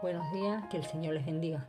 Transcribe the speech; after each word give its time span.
Buenos 0.00 0.30
días, 0.30 0.64
que 0.70 0.76
el 0.76 0.84
Señor 0.84 1.14
les 1.14 1.26
bendiga. 1.26 1.66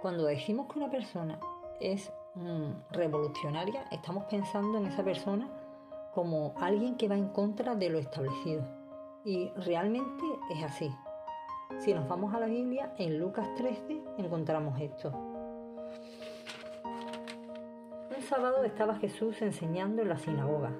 Cuando 0.00 0.24
decimos 0.24 0.72
que 0.72 0.78
una 0.78 0.88
persona 0.88 1.40
es 1.80 2.12
mm, 2.36 2.92
revolucionaria, 2.92 3.86
estamos 3.90 4.26
pensando 4.26 4.78
en 4.78 4.86
esa 4.86 5.02
persona 5.02 5.48
como 6.14 6.54
alguien 6.60 6.96
que 6.96 7.08
va 7.08 7.16
en 7.16 7.30
contra 7.30 7.74
de 7.74 7.90
lo 7.90 7.98
establecido. 7.98 8.62
Y 9.24 9.48
realmente 9.56 10.22
es 10.48 10.62
así. 10.62 10.94
Si 11.80 11.92
nos 11.92 12.06
vamos 12.06 12.32
a 12.34 12.38
la 12.38 12.46
Biblia, 12.46 12.94
en 12.98 13.18
Lucas 13.18 13.52
13 13.56 14.00
encontramos 14.18 14.80
esto. 14.80 15.10
Un 18.16 18.22
sábado 18.22 18.62
estaba 18.62 18.94
Jesús 18.94 19.42
enseñando 19.42 20.02
en 20.02 20.08
la 20.08 20.18
sinagoga. 20.18 20.70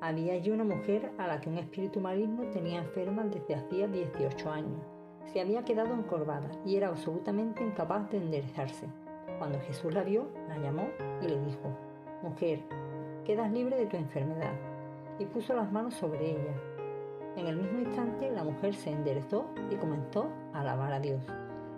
Había 0.00 0.34
allí 0.34 0.52
una 0.52 0.62
mujer 0.62 1.10
a 1.18 1.26
la 1.26 1.40
que 1.40 1.48
un 1.48 1.58
espíritu 1.58 1.98
maligno 1.98 2.48
tenía 2.52 2.78
enferma 2.78 3.24
desde 3.24 3.56
hacía 3.56 3.88
18 3.88 4.48
años 4.52 4.95
se 5.32 5.40
había 5.40 5.64
quedado 5.64 5.94
encorvada 5.94 6.48
y 6.64 6.76
era 6.76 6.88
absolutamente 6.88 7.62
incapaz 7.62 8.10
de 8.10 8.18
enderezarse. 8.18 8.86
Cuando 9.38 9.60
Jesús 9.60 9.92
la 9.92 10.02
vio, 10.02 10.28
la 10.48 10.58
llamó 10.58 10.88
y 11.22 11.28
le 11.28 11.40
dijo, 11.40 11.70
Mujer, 12.22 12.62
quedas 13.24 13.50
libre 13.52 13.76
de 13.76 13.86
tu 13.86 13.96
enfermedad. 13.96 14.54
Y 15.18 15.26
puso 15.26 15.54
las 15.54 15.70
manos 15.72 15.94
sobre 15.94 16.30
ella. 16.30 16.54
En 17.36 17.46
el 17.46 17.56
mismo 17.56 17.80
instante 17.80 18.30
la 18.30 18.44
mujer 18.44 18.74
se 18.74 18.90
enderezó 18.90 19.46
y 19.70 19.76
comenzó 19.76 20.28
a 20.54 20.60
alabar 20.60 20.92
a 20.92 21.00
Dios. 21.00 21.22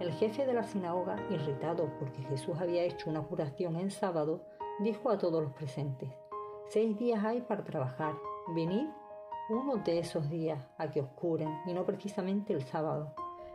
El 0.00 0.12
jefe 0.12 0.44
de 0.46 0.54
la 0.54 0.64
sinagoga, 0.64 1.16
irritado 1.30 1.88
porque 2.00 2.22
Jesús 2.22 2.56
había 2.60 2.82
hecho 2.82 3.10
una 3.10 3.22
curación 3.22 3.76
en 3.76 3.90
sábado, 3.90 4.44
dijo 4.80 5.10
a 5.10 5.18
todos 5.18 5.42
los 5.42 5.52
presentes, 5.52 6.10
Seis 6.68 6.98
días 6.98 7.24
hay 7.24 7.42
para 7.42 7.62
trabajar, 7.62 8.14
venid 8.48 8.88
uno 9.50 9.76
de 9.76 9.98
esos 9.98 10.28
días 10.30 10.58
a 10.78 10.90
que 10.90 11.02
os 11.02 11.08
curen 11.10 11.60
y 11.66 11.74
no 11.74 11.84
precisamente 11.84 12.54
el 12.54 12.62
sábado 12.62 13.14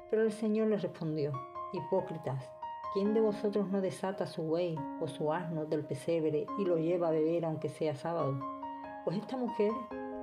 pero 0.10 0.24
el 0.24 0.32
Señor 0.32 0.68
le 0.68 0.78
respondió, 0.78 1.32
Hipócritas, 1.74 2.50
¿quién 2.94 3.14
de 3.14 3.22
vosotros 3.22 3.70
no 3.70 3.82
desata 3.82 4.26
su 4.26 4.44
buey 4.44 4.76
o 5.00 5.08
su 5.08 5.32
asno 5.32 5.66
del 5.66 5.86
pesebre 5.86 6.48
y 6.58 6.66
lo 6.66 6.78
lleva 6.78 7.10
a 7.10 7.12
beber 7.12 7.46
aunque 7.46 7.70
sea 7.70 7.96
sábado? 7.96 8.40
Pues 9.06 9.18
esta 9.18 9.38
mujer, 9.38 9.72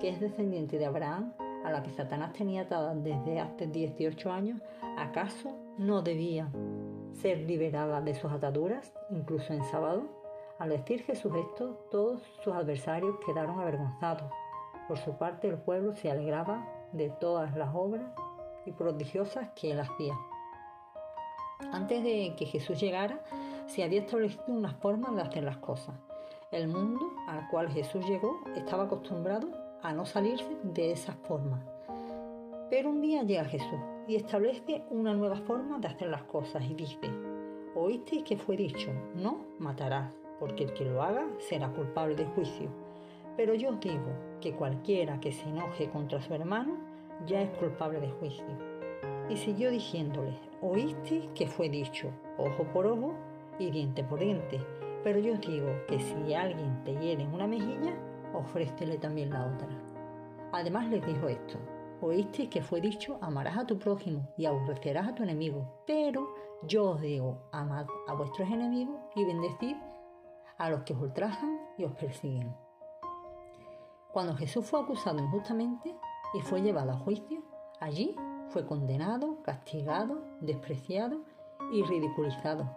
que 0.01 0.09
es 0.09 0.21
descendiente 0.21 0.79
de 0.79 0.87
Abraham, 0.87 1.33
a 1.65 1.71
la 1.71 1.83
que 1.83 1.91
Satanás 1.91 2.33
tenía 2.33 2.63
atada 2.63 2.95
desde 2.95 3.41
hace 3.41 3.67
18 3.67 4.31
años, 4.31 4.61
¿acaso 4.97 5.57
no 5.79 6.03
debía 6.03 6.49
ser 7.13 7.39
liberada 7.39 8.01
de 8.01 8.15
sus 8.15 8.31
ataduras, 8.31 8.93
incluso 9.11 9.53
en 9.53 9.65
sábado? 9.65 10.05
Al 10.59 10.71
decir 10.71 11.03
Jesús 11.03 11.33
esto, 11.35 11.87
todos 11.91 12.23
sus 12.43 12.55
adversarios 12.55 13.17
quedaron 13.27 13.59
avergonzados. 13.61 14.31
Por 14.89 14.99
su 14.99 15.19
parte, 15.19 15.49
el 15.49 15.59
pueblo 15.59 15.93
se 15.93 16.11
alegraba 16.11 16.67
de 16.93 17.11
todas 17.11 17.57
las 17.57 17.75
obras 17.75 18.07
y 18.67 18.73
prodigiosas 18.73 19.51
que 19.51 19.73
él 19.73 19.81
hacía. 19.81 20.15
Antes 21.73 22.03
de 22.03 22.35
que 22.37 22.47
Jesús 22.47 22.79
llegara, 22.81 23.23
se 23.67 23.83
había 23.83 24.01
establecido 24.01 24.45
una 24.49 24.75
forma 24.75 25.11
de 25.13 25.23
hacer 25.23 25.45
las 25.45 25.57
cosas. 25.59 25.95
El 26.51 26.69
mundo 26.69 27.11
al 27.29 27.49
cual 27.49 27.69
Jesús 27.71 28.07
llegó 28.07 28.41
estaba 28.55 28.85
acostumbrado 28.85 29.49
a 29.83 29.93
no 29.93 30.05
salirse 30.05 30.57
de 30.63 30.93
esa 30.93 31.13
forma. 31.13 31.63
Pero 32.71 32.91
un 32.91 33.01
día 33.01 33.23
llega 33.23 33.45
Jesús 33.45 33.81
y 34.07 34.17
establece 34.17 34.85
una 34.91 35.15
nueva 35.15 35.37
forma 35.37 35.79
de 35.79 35.89
hacer 35.89 36.09
las 36.09 36.23
cosas 36.25 36.65
y 36.65 36.75
dice, 36.75 37.11
oísteis 37.75 38.25
que 38.25 38.37
fue 38.37 38.57
dicho, 38.57 38.91
no 39.15 39.45
matarás, 39.59 40.13
porque 40.39 40.65
el 40.65 40.73
que 40.75 40.85
lo 40.85 41.03
haga 41.03 41.27
será 41.39 41.69
culpable 41.69 42.15
de 42.15 42.27
juicio. 42.27 42.69
Pero 43.37 43.55
yo 43.55 43.71
os 43.71 43.81
digo 43.81 44.13
que 44.41 44.55
cualquiera 44.55 45.21
que 45.21 45.33
se 45.33 45.49
enoje 45.49 45.91
contra 45.91 46.21
su 46.21 46.35
hermano 46.35 46.77
ya 47.25 47.43
es 47.43 47.51
culpable 47.59 48.01
de 48.01 48.11
juicio. 48.11 48.45
Y 49.29 49.37
siguió 49.37 49.71
diciéndole, 49.71 50.39
oíste 50.61 51.29
que 51.35 51.47
fue 51.47 51.69
dicho, 51.69 52.11
ojo 52.39 52.65
por 52.73 52.87
ojo 52.87 53.15
y 53.59 53.71
diente 53.71 54.05
por 54.05 54.19
diente, 54.19 54.61
pero 55.03 55.19
yo 55.19 55.35
os 55.35 55.41
digo 55.41 55.69
que 55.89 55.99
si 55.99 56.35
alguien 56.35 56.83
te 56.85 56.95
hiere 56.97 57.23
en 57.23 57.33
una 57.33 57.47
mejilla, 57.47 57.95
ofrécele 58.35 58.99
también 58.99 59.31
la 59.31 59.47
otra. 59.47 59.69
Además 60.53 60.89
les 60.89 61.05
dijo 61.07 61.29
esto, 61.29 61.59
oíste 62.01 62.49
que 62.49 62.63
fue 62.63 62.81
dicho, 62.81 63.19
amarás 63.21 63.57
a 63.57 63.67
tu 63.67 63.79
prójimo 63.79 64.29
y 64.37 64.47
aborrecerás 64.47 65.09
a 65.09 65.15
tu 65.15 65.23
enemigo, 65.23 65.83
pero 65.87 66.29
yo 66.63 66.91
os 66.91 67.01
digo, 67.01 67.49
amad 67.53 67.87
a 68.07 68.15
vuestros 68.15 68.49
enemigos 68.51 68.99
y 69.15 69.25
bendecid 69.25 69.77
a 70.59 70.71
los 70.71 70.83
que 70.83 70.95
os 70.95 71.03
ultrajan 71.03 71.61
y 71.79 71.85
os 71.85 71.93
persiguen. 71.93 72.55
Cuando 74.13 74.35
Jesús 74.35 74.65
fue 74.65 74.81
acusado 74.81 75.19
injustamente, 75.19 75.95
y 76.35 76.41
fue 76.41 76.63
llevado 76.63 76.93
a 76.93 76.99
juicio. 76.99 77.43
Allí 77.81 78.17
fue 78.49 78.67
condenado, 78.67 79.43
castigado, 79.43 80.23
despreciado 80.41 81.21
y 81.73 81.83
ridiculizado. 81.83 82.71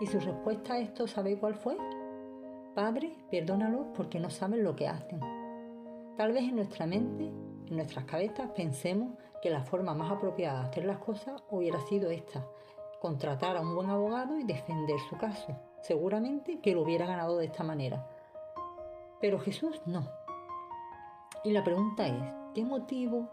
Y 0.00 0.06
su 0.06 0.18
respuesta 0.20 0.74
a 0.74 0.78
esto, 0.78 1.06
¿sabe 1.06 1.38
cuál 1.38 1.54
fue? 1.54 1.76
Padre, 2.74 3.16
perdónalos 3.30 3.86
porque 3.94 4.18
no 4.18 4.30
saben 4.30 4.64
lo 4.64 4.74
que 4.74 4.88
hacen. 4.88 5.20
Tal 6.16 6.32
vez 6.32 6.44
en 6.44 6.56
nuestra 6.56 6.86
mente, 6.86 7.26
en 7.26 7.76
nuestras 7.76 8.04
cabezas, 8.04 8.50
pensemos 8.50 9.16
que 9.40 9.50
la 9.50 9.62
forma 9.62 9.94
más 9.94 10.10
apropiada 10.10 10.62
de 10.62 10.68
hacer 10.68 10.84
las 10.84 10.98
cosas 10.98 11.42
hubiera 11.50 11.80
sido 11.80 12.10
esta, 12.10 12.46
contratar 13.00 13.56
a 13.56 13.60
un 13.60 13.74
buen 13.74 13.90
abogado 13.90 14.38
y 14.38 14.44
defender 14.44 14.98
su 15.08 15.16
caso. 15.16 15.56
Seguramente 15.82 16.60
que 16.60 16.74
lo 16.74 16.82
hubiera 16.82 17.06
ganado 17.06 17.38
de 17.38 17.46
esta 17.46 17.64
manera. 17.64 18.06
Pero 19.20 19.38
Jesús 19.38 19.80
no. 19.86 20.08
Y 21.44 21.52
la 21.52 21.64
pregunta 21.64 22.06
es, 22.06 22.41
¿qué 22.54 22.64
motivo 22.64 23.28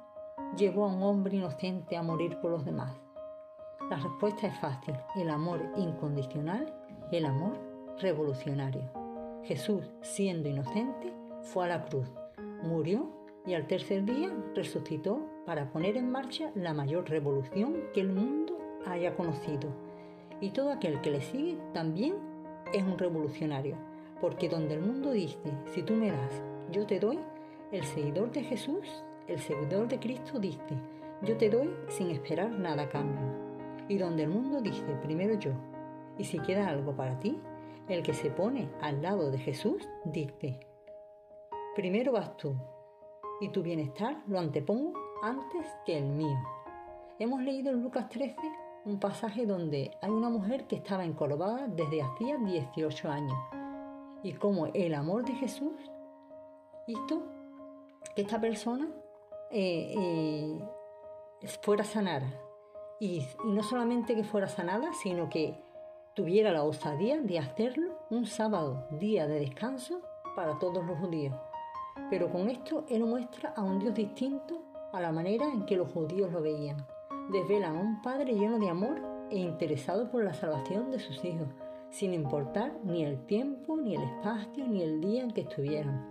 llevó 0.58 0.86
a 0.86 0.94
un 0.94 1.04
hombre 1.04 1.38
inocente 1.38 1.98
a 1.98 2.04
morir 2.04 2.38
por 2.42 2.52
los 2.52 2.66
demás? 2.66 2.96
La 3.90 3.98
respuesta 3.98 4.48
es 4.48 4.60
fácil, 4.60 4.96
el 5.16 5.30
amor 5.30 5.62
incondicional 5.78 6.74
el 7.12 7.26
amor 7.26 7.58
revolucionario. 8.00 8.84
Jesús, 9.44 9.90
siendo 10.02 10.50
inocente, 10.50 11.14
fue 11.42 11.66
a 11.66 11.70
la 11.70 11.86
cruz, 11.86 12.08
murió 12.62 13.10
y 13.46 13.54
al 13.54 13.68
tercer 13.68 14.06
día 14.06 14.32
resucitó 14.54 15.22
para 15.46 15.72
poner 15.72 15.98
en 15.98 16.12
marcha 16.12 16.52
la 16.56 16.74
mayor 16.74 17.10
revolución 17.10 17.78
que 17.94 18.02
el 18.02 18.10
mundo 18.10 18.58
haya 18.86 19.16
conocido. 19.16 19.70
Y 20.42 20.52
todo 20.52 20.72
aquel 20.72 21.02
que 21.02 21.12
le 21.12 21.22
sigue 21.22 21.58
también 21.74 22.16
es 22.74 22.84
un 22.84 22.98
revolucionario, 22.98 23.76
porque 24.22 24.50
donde 24.50 24.76
el 24.76 24.82
mundo 24.82 25.12
dice, 25.12 25.40
si 25.74 25.82
tú 25.82 25.94
me 25.94 26.12
das, 26.12 26.44
yo 26.72 26.86
te 26.86 27.00
doy, 27.00 27.20
el 27.72 27.84
seguidor 27.84 28.32
de 28.32 28.44
Jesús, 28.44 29.04
el 29.30 29.40
seguidor 29.40 29.88
de 29.88 30.00
Cristo 30.00 30.40
dice, 30.40 30.76
yo 31.22 31.38
te 31.38 31.50
doy 31.50 31.70
sin 31.88 32.10
esperar 32.10 32.52
nada 32.52 32.84
a 32.84 32.90
cambio. 32.90 33.22
Y 33.88 33.98
donde 33.98 34.24
el 34.24 34.30
mundo 34.30 34.62
dice, 34.62 34.84
primero 35.04 35.36
yo, 35.40 35.52
y 36.18 36.24
si 36.24 36.40
queda 36.40 36.68
algo 36.68 36.96
para 36.96 37.20
ti, 37.20 37.40
el 37.88 38.04
que 38.04 38.14
se 38.14 38.30
pone 38.30 38.70
al 38.82 39.02
lado 39.02 39.32
de 39.32 39.38
Jesús 39.38 39.88
dice, 40.06 40.60
primero 41.76 42.12
vas 42.12 42.36
tú, 42.38 42.56
y 43.42 43.50
tu 43.50 43.64
bienestar 43.64 44.22
lo 44.28 44.40
antepongo 44.40 44.94
antes 45.24 45.68
que 45.86 45.98
el 45.98 46.06
mío. 46.06 46.38
Hemos 47.20 47.42
leído 47.42 47.72
en 47.72 47.84
Lucas 47.84 48.10
13 48.10 48.36
un 48.86 49.00
pasaje 49.00 49.46
donde 49.46 49.92
hay 50.02 50.10
una 50.10 50.30
mujer 50.30 50.66
que 50.68 50.78
estaba 50.78 51.04
encorvada 51.04 51.68
desde 51.68 52.02
hacía 52.02 52.38
18 52.38 53.10
años 53.10 53.38
y 54.24 54.34
como 54.34 54.68
el 54.68 54.94
amor 54.94 55.26
de 55.26 55.34
Jesús 55.34 55.74
hizo 56.88 57.24
que 58.16 58.22
esta 58.22 58.40
persona 58.40 58.88
eh, 59.52 59.94
eh, 59.98 61.48
fuera 61.62 61.84
sanada. 61.84 62.32
Y, 63.00 63.26
y 63.46 63.52
no 63.52 63.64
solamente 63.64 64.16
que 64.16 64.24
fuera 64.24 64.48
sanada, 64.48 64.92
sino 64.94 65.30
que 65.30 65.58
tuviera 66.14 66.52
la 66.52 66.64
osadía 66.64 67.20
de 67.22 67.40
hacerlo 67.40 67.98
un 68.10 68.26
sábado, 68.26 68.88
día 68.92 69.28
de 69.28 69.40
descanso 69.40 70.02
para 70.36 70.60
todos 70.60 70.86
los 70.86 70.98
judíos. 70.98 71.36
Pero 72.10 72.30
con 72.32 72.50
esto 72.50 72.86
él 72.90 73.06
muestra 73.06 73.54
a 73.56 73.64
un 73.64 73.80
Dios 73.80 73.94
distinto 73.94 74.62
a 74.92 75.00
la 75.00 75.12
manera 75.12 75.46
en 75.46 75.66
que 75.66 75.78
los 75.78 75.92
judíos 75.92 76.32
lo 76.32 76.42
veían. 76.42 76.86
Desvelan 77.32 77.78
a 77.78 77.80
un 77.80 78.02
Padre 78.02 78.34
lleno 78.34 78.58
de 78.58 78.70
amor 78.70 79.00
e 79.30 79.38
interesado 79.38 80.10
por 80.10 80.24
la 80.24 80.34
salvación 80.34 80.92
de 80.92 81.00
sus 81.00 81.24
hijos, 81.24 81.48
sin 81.90 82.14
importar 82.14 82.74
ni 82.84 83.04
el 83.04 83.26
tiempo, 83.26 83.78
ni 83.78 83.96
el 83.96 84.04
espacio, 84.04 84.68
ni 84.68 84.82
el 84.82 85.02
día 85.02 85.24
en 85.24 85.32
que 85.32 85.42
estuvieran. 85.42 86.06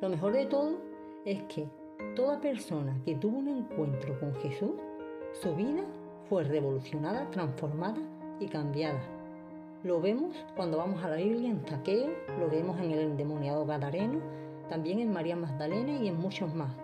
Lo 0.00 0.08
mejor 0.08 0.32
de 0.32 0.46
todo 0.46 0.78
es 1.24 1.42
que 1.44 1.68
toda 2.14 2.40
persona 2.40 3.00
que 3.04 3.14
tuvo 3.14 3.38
un 3.38 3.48
encuentro 3.48 4.18
con 4.20 4.34
Jesús, 4.36 4.72
su 5.32 5.54
vida 5.54 5.84
fue 6.28 6.44
revolucionada, 6.44 7.30
transformada 7.30 7.98
y 8.40 8.46
cambiada. 8.46 9.00
Lo 9.84 10.00
vemos 10.00 10.34
cuando 10.56 10.78
vamos 10.78 11.02
a 11.04 11.10
la 11.10 11.16
Biblia 11.16 11.50
en 11.50 11.62
Taqueo, 11.62 12.10
lo 12.38 12.48
vemos 12.48 12.78
en 12.80 12.90
el 12.90 12.98
endemoniado 13.00 13.64
Gadareno, 13.64 14.20
también 14.68 14.98
en 14.98 15.12
María 15.12 15.36
Magdalena 15.36 15.92
y 15.92 16.08
en 16.08 16.18
muchos 16.18 16.54
más. 16.54 16.74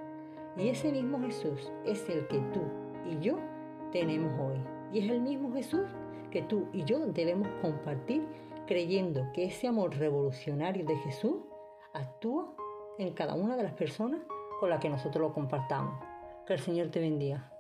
Y 0.56 0.68
ese 0.68 0.92
mismo 0.92 1.20
Jesús 1.20 1.72
es 1.84 2.08
el 2.08 2.26
que 2.28 2.38
tú 2.52 2.62
y 3.04 3.18
yo 3.18 3.38
tenemos 3.90 4.32
hoy. 4.40 4.58
Y 4.92 5.04
es 5.04 5.10
el 5.10 5.20
mismo 5.20 5.52
Jesús 5.52 5.82
que 6.30 6.42
tú 6.42 6.66
y 6.72 6.84
yo 6.84 7.00
debemos 7.06 7.48
compartir 7.60 8.22
creyendo 8.66 9.26
que 9.32 9.44
ese 9.44 9.68
amor 9.68 9.96
revolucionario 9.96 10.84
de 10.84 10.96
Jesús 10.98 11.36
actúa 11.92 12.54
en 12.98 13.12
cada 13.12 13.34
una 13.34 13.56
de 13.56 13.64
las 13.64 13.74
personas 13.74 14.20
las 14.68 14.80
que 14.80 14.88
nosotros 14.88 15.20
lo 15.20 15.32
compartamos. 15.32 16.02
Que 16.46 16.54
el 16.54 16.60
Señor 16.60 16.88
te 16.88 17.00
bendiga. 17.00 17.53